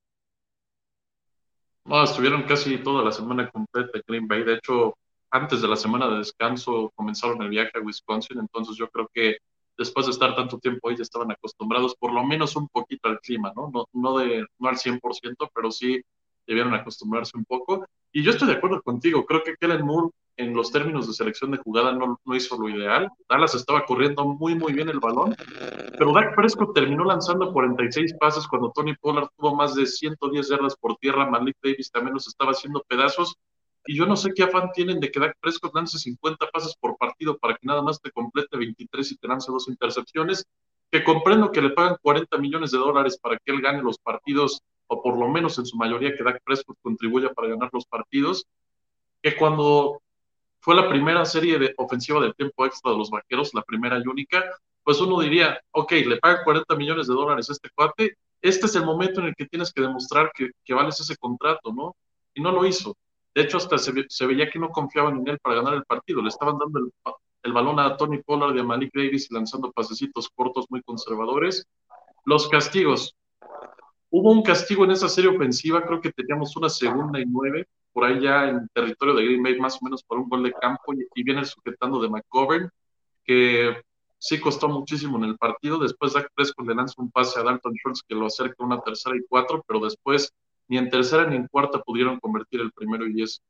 No, 1.85 2.03
estuvieron 2.03 2.43
casi 2.43 2.77
toda 2.77 3.03
la 3.03 3.11
semana 3.11 3.49
completa 3.49 3.97
en 3.97 4.03
Green 4.07 4.27
Bay. 4.27 4.43
De 4.43 4.55
hecho, 4.55 4.95
antes 5.31 5.61
de 5.61 5.67
la 5.67 5.75
semana 5.75 6.07
de 6.09 6.17
descanso 6.17 6.91
comenzaron 6.95 7.41
el 7.41 7.49
viaje 7.49 7.71
a 7.75 7.81
Wisconsin, 7.81 8.39
entonces 8.39 8.75
yo 8.77 8.87
creo 8.89 9.09
que 9.13 9.37
después 9.81 10.05
de 10.05 10.11
estar 10.11 10.35
tanto 10.35 10.59
tiempo 10.59 10.89
ahí 10.89 10.95
ya 10.95 11.01
estaban 11.01 11.31
acostumbrados 11.31 11.95
por 11.95 12.13
lo 12.13 12.23
menos 12.23 12.55
un 12.55 12.67
poquito 12.67 13.09
al 13.09 13.19
clima, 13.19 13.51
¿no? 13.55 13.71
No, 13.73 13.87
no, 13.93 14.17
de, 14.19 14.45
no 14.59 14.69
al 14.69 14.77
100%, 14.77 15.49
pero 15.53 15.71
sí 15.71 15.99
debieron 16.45 16.73
acostumbrarse 16.73 17.35
un 17.35 17.45
poco. 17.45 17.85
Y 18.11 18.23
yo 18.23 18.31
estoy 18.31 18.47
de 18.47 18.55
acuerdo 18.55 18.81
contigo, 18.81 19.25
creo 19.25 19.43
que 19.43 19.55
Kellen 19.59 19.85
Moore 19.85 20.09
en 20.37 20.53
los 20.53 20.71
términos 20.71 21.07
de 21.07 21.13
selección 21.13 21.51
de 21.51 21.57
jugada 21.57 21.91
no, 21.93 22.19
no 22.23 22.35
hizo 22.35 22.57
lo 22.57 22.69
ideal. 22.69 23.09
Dallas 23.27 23.55
estaba 23.55 23.85
corriendo 23.85 24.23
muy, 24.25 24.55
muy 24.55 24.73
bien 24.73 24.89
el 24.89 24.99
balón, 24.99 25.35
pero 25.97 26.13
Dak 26.13 26.35
Prescott 26.35 26.73
terminó 26.73 27.03
lanzando 27.03 27.51
46 27.51 28.15
pases 28.19 28.47
cuando 28.47 28.71
Tony 28.71 28.95
Pollard 28.95 29.29
tuvo 29.35 29.55
más 29.55 29.75
de 29.75 29.85
110 29.85 30.49
yardas 30.49 30.75
por 30.77 30.95
tierra, 30.97 31.29
Malik 31.29 31.57
Davis 31.63 31.91
también 31.91 32.13
los 32.13 32.27
estaba 32.27 32.51
haciendo 32.51 32.83
pedazos 32.87 33.35
y 33.85 33.95
yo 33.95 34.05
no 34.05 34.15
sé 34.15 34.33
qué 34.35 34.43
afán 34.43 34.71
tienen 34.73 34.99
de 34.99 35.11
que 35.11 35.19
Dak 35.19 35.37
Prescott 35.39 35.73
lance 35.73 35.97
50 35.97 36.47
pases 36.51 36.75
por 36.79 36.97
partido 36.97 37.37
para 37.37 37.55
que 37.55 37.65
nada 37.67 37.81
más 37.81 37.99
te 38.01 38.11
complete 38.11 38.57
23 38.57 39.11
y 39.11 39.17
te 39.17 39.27
lance 39.27 39.51
dos 39.51 39.67
intercepciones, 39.67 40.45
que 40.91 41.03
comprendo 41.03 41.51
que 41.51 41.61
le 41.61 41.71
pagan 41.71 41.97
40 42.01 42.37
millones 42.37 42.71
de 42.71 42.77
dólares 42.77 43.17
para 43.21 43.37
que 43.37 43.51
él 43.51 43.61
gane 43.61 43.81
los 43.81 43.97
partidos, 43.97 44.61
o 44.87 45.01
por 45.01 45.17
lo 45.17 45.29
menos 45.29 45.57
en 45.57 45.65
su 45.65 45.77
mayoría 45.77 46.15
que 46.15 46.23
Dak 46.23 46.41
Prescott 46.43 46.77
contribuya 46.81 47.33
para 47.33 47.47
ganar 47.47 47.69
los 47.71 47.85
partidos, 47.85 48.45
que 49.21 49.35
cuando 49.35 50.01
fue 50.59 50.75
la 50.75 50.87
primera 50.87 51.25
serie 51.25 51.57
de 51.57 51.73
ofensiva 51.77 52.21
del 52.21 52.35
tiempo 52.35 52.65
extra 52.65 52.91
de 52.91 52.97
los 52.97 53.09
vaqueros, 53.09 53.53
la 53.53 53.63
primera 53.63 53.97
y 53.97 54.07
única, 54.07 54.43
pues 54.83 54.99
uno 54.99 55.19
diría, 55.19 55.59
ok, 55.71 55.91
le 55.91 56.17
pagan 56.17 56.43
40 56.43 56.75
millones 56.75 57.07
de 57.07 57.13
dólares 57.13 57.49
este 57.49 57.69
cuate, 57.73 58.17
este 58.41 58.65
es 58.65 58.75
el 58.75 58.85
momento 58.85 59.21
en 59.21 59.27
el 59.27 59.35
que 59.35 59.45
tienes 59.45 59.71
que 59.71 59.81
demostrar 59.81 60.31
que, 60.33 60.51
que 60.63 60.73
vales 60.73 60.99
ese 60.99 61.15
contrato, 61.17 61.71
¿no? 61.71 61.95
Y 62.33 62.41
no 62.41 62.51
lo 62.51 62.65
hizo. 62.65 62.95
De 63.33 63.41
hecho, 63.41 63.57
hasta 63.57 63.77
se, 63.77 64.25
veía 64.25 64.49
que 64.49 64.59
no 64.59 64.69
confiaban 64.69 65.17
en 65.17 65.27
él 65.27 65.39
para 65.39 65.55
ganar 65.55 65.73
el 65.75 65.85
partido. 65.85 66.21
Le 66.21 66.29
estaban 66.29 66.57
dando 66.57 66.91
el, 67.43 67.53
balón 67.53 67.79
a 67.79 67.95
Tony 67.95 68.21
Pollard 68.21 68.55
y 68.55 68.59
a 68.59 68.63
Malik 68.63 68.91
Davis 68.93 69.31
lanzando 69.31 69.71
pasecitos 69.71 70.29
cortos 70.35 70.65
muy 70.69 70.81
conservadores. 70.81 71.65
Los 72.25 72.49
castigos. 72.49 73.15
Hubo 74.09 74.31
un 74.31 74.43
castigo 74.43 74.83
en 74.83 74.91
esa 74.91 75.07
serie 75.07 75.29
ofensiva, 75.29 75.85
creo 75.85 76.01
que 76.01 76.11
teníamos 76.11 76.55
una 76.57 76.67
segunda 76.67 77.19
y 77.21 77.25
nueve, 77.25 77.65
por 77.93 78.03
ahí 78.03 78.19
ya 78.19 78.49
en 78.49 78.67
territorio 78.73 79.15
de 79.15 79.23
Green 79.23 79.41
Bay, 79.41 79.57
más 79.57 79.77
o 79.81 79.85
menos 79.85 80.03
por 80.03 80.19
un 80.19 80.27
gol 80.27 80.43
de 80.43 80.51
campo, 80.51 80.93
y, 80.93 81.23
viene 81.23 81.45
sujetando 81.45 82.01
de 82.01 82.09
McGovern, 82.09 82.69
que 83.23 83.81
sí 84.17 84.39
costó 84.41 84.67
muchísimo 84.67 85.17
en 85.17 85.23
el 85.23 85.37
partido. 85.37 85.79
Después 85.79 86.11
Dak 86.11 86.29
Prescott 86.35 86.67
le 86.67 86.75
lanza 86.75 86.95
un 86.97 87.09
pase 87.09 87.39
a 87.39 87.43
Dalton 87.43 87.73
Schultz 87.73 88.03
que 88.05 88.15
lo 88.15 88.25
acerca 88.25 88.55
a 88.59 88.65
una 88.65 88.81
tercera 88.81 89.15
y 89.15 89.25
cuatro, 89.29 89.63
pero 89.65 89.79
después 89.79 90.33
ni 90.71 90.77
en 90.77 90.89
tercera 90.89 91.27
ni 91.27 91.35
en 91.35 91.47
cuarta 91.47 91.81
pudieron 91.81 92.17
convertir 92.21 92.61
el 92.61 92.71
primero 92.71 93.05
y 93.05 93.11
diez. 93.11 93.41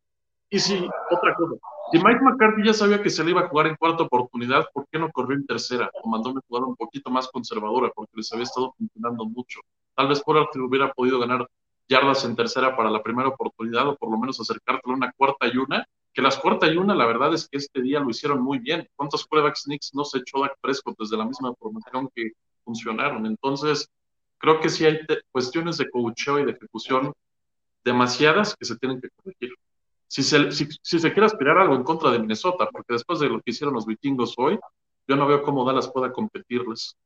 Y 0.50 0.60
sí, 0.60 0.90
otra 1.12 1.36
cosa, 1.36 1.54
si 1.92 2.00
Mike 2.00 2.20
McCarthy 2.20 2.64
ya 2.66 2.74
sabía 2.74 3.00
que 3.04 3.12
se 3.12 3.24
le 3.24 3.30
iba 3.30 3.42
a 3.42 3.48
jugar 3.48 3.68
en 3.68 3.76
cuarta 3.76 4.04
oportunidad, 4.04 4.66
¿por 4.74 4.88
qué 4.92 4.98
no 4.98 5.12
corrió 5.12 5.38
en 5.38 5.46
tercera? 5.46 5.92
O 6.02 6.10
mandó 6.10 6.32
una 6.32 6.42
jugada 6.48 6.66
un 6.66 6.76
poquito 6.76 7.12
más 7.12 7.28
conservadora, 7.28 7.92
porque 7.94 8.14
les 8.16 8.34
había 8.34 8.46
estado 8.46 8.74
funcionando 8.76 9.26
mucho. 9.26 9.60
Tal 9.94 10.08
vez 10.08 10.20
Pollard 10.24 10.48
hubiera 10.56 10.92
podido 10.94 11.20
ganar 11.20 11.48
yardas 11.88 12.26
en 12.26 12.36
tercera 12.36 12.76
para 12.76 12.90
la 12.90 13.04
primera 13.04 13.30
oportunidad, 13.30 13.88
o 13.88 13.96
por 13.96 14.10
lo 14.10 14.18
menos 14.18 14.40
acercártelo 14.40 14.96
a 14.96 14.98
una 14.98 15.12
cuarta 15.12 15.46
y 15.46 15.58
una, 15.58 15.86
que 16.12 16.24
las 16.24 16.40
cuarta 16.40 16.68
y 16.68 16.76
una, 16.76 16.96
la 16.96 17.06
verdad 17.06 17.36
es 17.36 17.48
que 17.48 17.58
este 17.58 17.84
día 17.84 18.00
lo 18.00 18.10
hicieron 18.10 18.42
muy 18.42 18.58
bien. 18.58 18.90
¿Cuántos 18.96 19.28
quarterbacks 19.28 19.66
Knicks 19.66 19.94
no 19.94 20.06
se 20.06 20.18
echó 20.18 20.40
Dak 20.42 20.58
Prescott 20.60 20.98
desde 20.98 21.18
la 21.18 21.26
misma 21.26 21.54
formación 21.54 22.10
que 22.16 22.32
funcionaron? 22.66 23.28
Entonces, 23.28 23.88
creo 24.42 24.60
que 24.60 24.70
sí 24.70 24.86
hay 24.86 25.00
cuestiones 25.32 25.78
de 25.78 25.90
coacheo 25.90 26.40
y 26.40 26.46
de 26.46 26.52
ejecución 26.52 27.14
demasiadas 27.84 28.56
que 28.56 28.66
se 28.66 28.76
tienen 28.78 29.00
que 29.00 29.10
corregir. 29.10 29.52
Si 30.08 30.24
se, 30.24 31.12
quiere 31.14 31.26
aspirar 31.26 31.58
algo 31.58 31.76
en 31.76 31.84
contra 31.84 32.12
de 32.12 32.20
Minnesota, 32.20 32.68
porque 32.72 32.94
después 32.94 33.20
de 33.20 33.30
lo 33.30 33.40
que 33.40 33.52
hicieron 33.52 33.74
los 33.74 33.86
vikingos 33.86 34.34
hoy, 34.38 34.60
yo 35.08 35.16
no 35.16 35.26
veo 35.26 35.42
cómo 35.42 35.64
Dallas 35.64 35.90
pueda 35.90 36.12
competirles. 36.12 36.98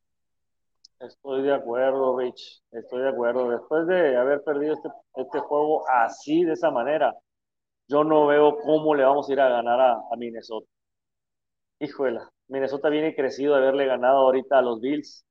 Estoy 0.99 1.43
de 1.43 1.53
acuerdo, 1.53 2.17
Rich. 2.17 2.63
Estoy 2.71 3.03
de 3.03 3.09
acuerdo. 3.09 3.49
Después 3.49 3.85
de 3.85 4.17
haber 4.17 4.43
perdido 4.43 4.73
este, 4.73 4.89
este 5.15 5.39
juego 5.39 5.83
así, 5.89 6.45
de 6.45 6.53
esa 6.53 6.71
manera, 6.71 7.13
yo 7.87 8.03
no 8.03 8.25
veo 8.25 8.57
cómo 8.57 8.95
le 8.95 9.03
vamos 9.03 9.29
a 9.29 9.33
ir 9.33 9.39
a 9.39 9.49
ganar 9.49 9.79
a, 9.79 9.91
a 9.93 10.15
Minnesota. 10.17 10.67
Híjole, 11.79 12.21
Minnesota 12.47 12.89
viene 12.89 13.13
crecido 13.13 13.53
de 13.53 13.59
haberle 13.59 13.85
ganado 13.85 14.17
ahorita 14.17 14.57
a 14.57 14.61
los 14.61 14.81
Bills 14.81 15.25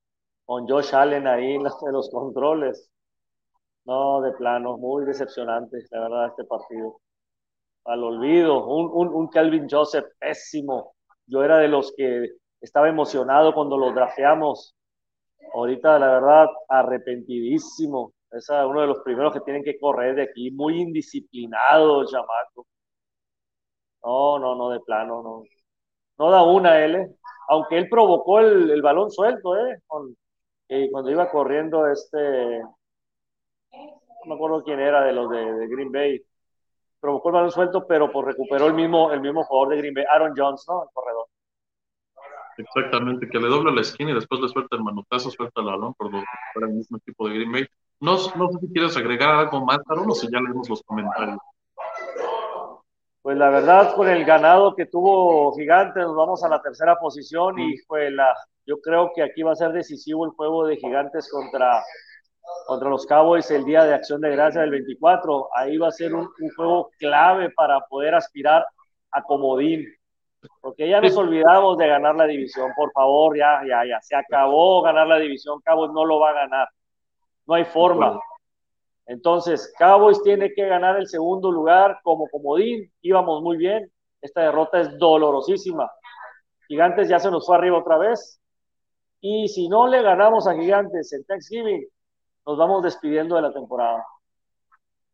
con 0.45 0.69
Josh 0.69 0.95
Allen 0.95 1.27
ahí 1.27 1.55
en 1.55 1.63
los, 1.63 2.11
controles. 2.11 2.91
No, 3.85 4.21
de 4.23 4.33
plano, 4.33 4.79
muy 4.79 5.05
decepcionante, 5.05 5.79
la 5.91 6.01
verdad, 6.01 6.27
este 6.29 6.45
partido. 6.45 7.01
Al 7.85 8.03
olvido, 8.03 8.67
un, 8.67 9.09
un, 9.09 9.29
Calvin 9.29 9.69
Joseph 9.71 10.07
pésimo. 10.19 10.95
Yo 11.27 11.45
era 11.45 11.59
de 11.59 11.69
los 11.69 11.93
que 11.97 12.31
estaba 12.61 12.89
emocionado 12.89 13.53
cuando 13.55 13.77
lo 13.77 13.93
drafeamos. 13.93 14.75
Ahorita, 15.55 15.99
la 15.99 16.07
verdad, 16.09 16.47
arrepentidísimo. 16.69 18.13
Es 18.31 18.49
uno 18.49 18.81
de 18.81 18.87
los 18.87 19.01
primeros 19.01 19.33
que 19.35 19.41
tienen 19.41 19.63
que 19.63 19.79
correr 19.79 20.15
de 20.17 20.23
aquí. 20.23 20.51
Muy 20.51 20.81
indisciplinado 20.81 22.05
el. 22.07 22.67
No, 24.03 24.39
no, 24.39 24.55
no, 24.55 24.71
de 24.71 24.81
plano, 24.81 25.23
no. 25.23 25.43
No 26.19 26.31
da 26.31 26.43
una 26.45 26.85
él, 26.85 26.95
eh. 26.97 27.17
aunque 27.49 27.77
él 27.77 27.89
provocó 27.89 28.41
el, 28.41 28.71
el 28.71 28.83
balón 28.83 29.11
suelto, 29.11 29.57
¿eh? 29.59 29.81
Y 30.69 30.91
cuando 30.91 31.11
iba 31.11 31.31
corriendo 31.31 31.87
este, 31.87 32.61
no 34.25 34.27
me 34.27 34.35
acuerdo 34.35 34.63
quién 34.65 34.81
era 34.81 35.05
de 35.05 35.13
los 35.13 35.31
de, 35.31 35.69
Green 35.69 35.93
Bay, 35.93 36.23
provocó 37.01 37.29
el 37.29 37.35
balón 37.35 37.51
suelto, 37.51 37.87
pero 37.87 38.11
pues 38.11 38.27
recuperó 38.27 38.67
el 38.67 38.75
mismo, 38.75 39.13
el 39.13 39.21
mismo 39.21 39.45
jugador 39.45 39.75
de 39.75 39.79
Green 39.79 39.95
Bay, 39.95 40.05
Aaron 40.11 40.33
Jones, 40.37 40.65
¿no? 40.69 40.85
El 40.85 40.89
corredor. 40.93 41.27
Exactamente, 42.57 43.29
que 43.29 43.39
le 43.39 43.49
dobla 43.49 43.73
la 43.73 43.81
esquina 43.81 44.13
y 44.13 44.15
después 44.15 44.41
le 44.41 44.49
suelta 44.49 44.77
el 44.77 44.85
manotazo, 44.85 45.31
suelta 45.31 45.61
el 45.61 45.67
balón 45.67 45.93
por 45.95 46.11
para 46.11 46.67
el 46.69 46.75
mismo 46.75 46.97
equipo 46.99 47.29
de 47.29 47.35
Green 47.35 47.53
Bay. 47.53 47.67
No, 48.01 48.13
no 48.37 48.53
sé 48.53 48.59
si 48.61 48.73
quieres 48.73 48.97
agregar 48.97 49.35
algo 49.35 49.65
más, 49.65 49.79
Aaron, 49.89 50.11
o 50.11 50.15
si 50.15 50.29
ya 50.31 50.41
leemos 50.41 50.69
los 50.69 50.83
comentarios. 50.83 51.39
Pues 53.23 53.37
la 53.39 53.51
verdad, 53.51 53.95
con 53.95 54.09
el 54.09 54.25
ganado 54.25 54.75
que 54.75 54.87
tuvo 54.87 55.55
Gigante, 55.57 56.01
nos 56.01 56.15
vamos 56.15 56.45
a 56.45 56.49
la 56.49 56.61
tercera 56.61 56.97
posición 56.97 57.59
y 57.59 57.79
fue 57.79 58.11
la, 58.11 58.35
yo 58.67 58.81
creo 58.81 59.13
que 59.15 59.23
aquí 59.23 59.43
va 59.43 59.53
a 59.53 59.57
ser 59.57 59.73
decisivo 59.73 60.25
el 60.25 60.33
juego 60.33 60.67
de 60.67 60.77
Gigantes 60.77 61.29
contra, 61.31 61.83
contra 62.67 62.89
los 62.89 63.07
Cowboys 63.07 63.51
el 63.51 63.65
día 63.65 63.85
de 63.85 63.95
Acción 63.95 64.21
de 64.21 64.31
Gracia 64.31 64.63
del 64.63 64.71
24. 64.71 65.49
Ahí 65.55 65.77
va 65.77 65.89
a 65.89 65.93
ser 65.93 66.15
un, 66.15 66.29
juego 66.57 66.91
clave 66.99 67.51
para 67.51 67.81
poder 67.81 68.15
aspirar 68.15 68.65
a 69.11 69.23
comodín. 69.23 69.87
Porque 70.61 70.89
ya 70.89 71.01
nos 71.01 71.17
olvidamos 71.17 71.79
de 71.79 71.87
ganar 71.87 72.15
la 72.17 72.27
división, 72.27 72.71
por 72.77 72.93
favor, 72.93 73.37
ya, 73.37 73.63
ya, 73.67 73.85
ya. 73.87 74.01
Se 74.03 74.15
acabó 74.15 74.83
ganar 74.83 75.07
la 75.07 75.19
división, 75.19 75.61
Cowboys 75.65 75.93
no 75.93 76.05
lo 76.05 76.19
va 76.21 76.31
a 76.31 76.35
ganar. 76.35 76.69
No 77.47 77.55
hay 77.55 77.65
forma. 77.65 78.19
Entonces, 79.07 79.73
Cowboys 79.79 80.23
tiene 80.23 80.53
que 80.53 80.67
ganar 80.67 80.97
el 80.97 81.07
segundo 81.07 81.51
lugar 81.51 81.99
como 82.03 82.29
comodín. 82.29 82.91
Íbamos 83.03 83.43
muy 83.43 83.57
bien. 83.57 83.91
Esta 84.21 84.43
derrota 84.43 84.81
es 84.81 84.99
dolorosísima. 84.99 85.91
Gigantes 86.69 87.09
ya 87.09 87.19
se 87.19 87.31
nos 87.31 87.47
fue 87.47 87.57
arriba 87.57 87.79
otra 87.79 87.99
vez. 87.99 88.41
Y 89.27 89.49
si 89.49 89.71
no 89.71 89.87
le 89.87 90.03
ganamos 90.03 90.47
a 90.47 90.55
Gigantes 90.55 91.11
en 91.15 91.25
Thanksgiving, 91.25 91.89
nos 92.45 92.59
vamos 92.59 92.83
despidiendo 92.83 93.37
de 93.37 93.41
la 93.41 93.55
temporada. 93.55 94.05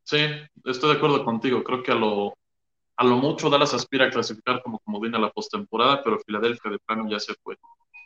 Sí, 0.02 0.18
estoy 0.64 0.90
de 0.90 0.96
acuerdo 0.96 1.24
contigo. 1.24 1.62
Creo 1.62 1.80
que 1.80 1.92
a 1.92 1.94
lo, 1.94 2.34
a 2.96 3.04
lo 3.04 3.18
mucho 3.18 3.48
Dallas 3.48 3.72
aspira 3.72 4.06
a 4.06 4.10
clasificar 4.10 4.64
como, 4.64 4.80
como 4.80 4.98
viene 4.98 5.16
a 5.16 5.20
la 5.20 5.30
postemporada, 5.30 6.02
pero 6.02 6.18
Filadelfia 6.26 6.72
de 6.72 6.80
plano 6.80 7.08
ya 7.08 7.20
se 7.20 7.34
fue. 7.34 7.56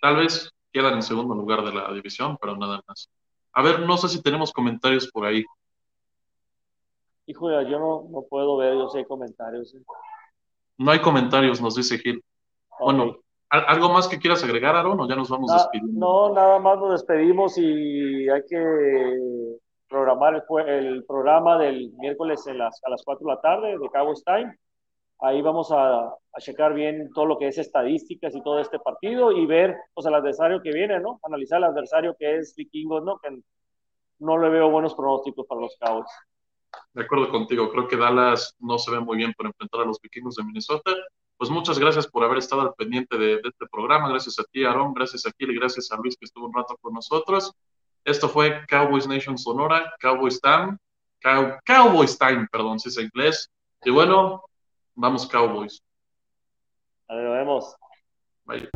Tal 0.02 0.16
vez 0.16 0.50
quedan 0.70 0.92
en 0.92 1.02
segundo 1.02 1.34
lugar 1.34 1.64
de 1.64 1.72
la 1.72 1.90
división, 1.94 2.36
pero 2.38 2.54
nada 2.54 2.82
más. 2.86 3.08
A 3.54 3.62
ver, 3.62 3.80
no 3.80 3.96
sé 3.96 4.10
si 4.10 4.20
tenemos 4.20 4.52
comentarios 4.52 5.10
por 5.10 5.24
ahí. 5.24 5.42
Hijo, 7.24 7.48
yo 7.62 7.78
no, 7.78 8.06
no 8.10 8.26
puedo 8.28 8.58
ver, 8.58 8.74
yo 8.74 8.90
sé 8.90 9.06
comentarios. 9.06 9.74
¿eh? 9.74 9.80
No 10.76 10.90
hay 10.90 11.00
comentarios, 11.00 11.62
nos 11.62 11.76
dice 11.76 11.96
Gil. 11.96 12.22
Bueno, 12.78 13.23
¿Algo 13.54 13.88
más 13.90 14.08
que 14.08 14.18
quieras 14.18 14.42
agregar, 14.42 14.74
Aaron, 14.74 15.00
o 15.00 15.08
ya 15.08 15.14
nos 15.14 15.28
vamos 15.28 15.52
despidiendo? 15.52 15.98
No, 15.98 16.34
nada 16.34 16.58
más 16.58 16.78
nos 16.78 16.92
despedimos 16.92 17.56
y 17.56 18.28
hay 18.28 18.42
que 18.48 19.58
programar 19.88 20.34
el, 20.34 20.68
el 20.68 21.04
programa 21.04 21.58
del 21.58 21.92
miércoles 21.98 22.44
en 22.48 22.58
las, 22.58 22.82
a 22.84 22.90
las 22.90 23.02
4 23.04 23.26
de 23.26 23.34
la 23.34 23.40
tarde 23.40 23.78
de 23.78 23.90
Cabo 23.92 24.12
Time. 24.14 24.58
Ahí 25.20 25.40
vamos 25.40 25.70
a, 25.70 26.06
a, 26.08 26.40
checar 26.40 26.74
bien 26.74 27.10
todo 27.14 27.26
lo 27.26 27.38
que 27.38 27.46
es 27.46 27.58
estadísticas 27.58 28.34
y 28.34 28.42
todo 28.42 28.58
este 28.58 28.80
partido 28.80 29.30
y 29.30 29.46
ver 29.46 29.76
pues, 29.94 30.06
el 30.06 30.14
adversario 30.14 30.60
que 30.60 30.72
viene, 30.72 30.98
¿no? 30.98 31.20
Analizar 31.22 31.58
el 31.58 31.64
adversario 31.64 32.16
que 32.18 32.38
es 32.38 32.54
Vikingos, 32.56 33.04
¿no? 33.04 33.18
Que 33.18 33.38
no 34.18 34.38
le 34.38 34.48
veo 34.48 34.68
buenos 34.70 34.94
pronósticos 34.94 35.46
para 35.46 35.60
los 35.60 35.76
Cowboys. 35.78 36.10
De 36.92 37.04
acuerdo 37.04 37.30
contigo, 37.30 37.70
creo 37.70 37.86
que 37.86 37.96
Dallas 37.96 38.56
no 38.58 38.78
se 38.78 38.90
ve 38.90 38.98
muy 38.98 39.16
bien 39.16 39.32
para 39.36 39.50
enfrentar 39.50 39.82
a 39.82 39.84
los 39.84 40.00
vikingos 40.00 40.34
de 40.34 40.44
Minnesota 40.44 40.90
pues 41.36 41.50
muchas 41.50 41.78
gracias 41.78 42.06
por 42.06 42.24
haber 42.24 42.38
estado 42.38 42.62
al 42.62 42.74
pendiente 42.74 43.18
de, 43.18 43.34
este 43.34 43.66
programa. 43.70 44.08
Gracias 44.08 44.38
a 44.38 44.44
ti, 44.44 44.64
Aarón. 44.64 44.94
Gracias 44.94 45.26
a 45.26 45.32
Gil. 45.36 45.50
Y 45.50 45.56
gracias 45.56 45.90
a 45.90 45.96
Luis 45.96 46.16
que 46.16 46.24
estuvo 46.24 46.46
un 46.46 46.54
rato 46.54 46.76
con 46.80 46.94
nosotros. 46.94 47.52
Esto 48.04 48.28
fue 48.28 48.64
Cowboys 48.68 49.08
Nation 49.08 49.38
Sonora, 49.38 49.94
Cowboys 49.98 50.40
Time, 50.40 50.76
Cow, 51.20 51.58
Cowboys 51.64 52.18
Time, 52.18 52.46
perdón, 52.52 52.78
si 52.78 52.90
es 52.90 52.98
en 52.98 53.06
inglés. 53.06 53.50
Y 53.82 53.90
bueno, 53.90 54.42
vamos 54.94 55.26
Cowboys. 55.26 55.82
A 57.08 57.14
ver, 57.14 57.24
nos 57.24 57.34
vemos. 57.34 57.76
Bye. 58.44 58.70